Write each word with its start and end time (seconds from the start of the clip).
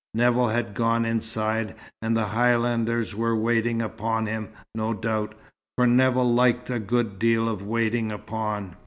Nevill 0.15 0.47
had 0.47 0.73
gone 0.73 1.05
inside, 1.05 1.75
and 2.01 2.17
the 2.17 2.25
Highlanders 2.25 3.13
were 3.13 3.35
waiting 3.35 3.83
upon 3.83 4.25
him, 4.25 4.49
no 4.73 4.95
doubt 4.95 5.35
for 5.75 5.85
Nevill 5.85 6.33
liked 6.33 6.71
a 6.71 6.79
good 6.79 7.19
deal 7.19 7.47
of 7.47 7.61
waiting 7.63 8.11
upon. 8.11 8.77